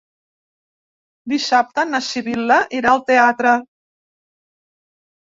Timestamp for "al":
2.97-3.07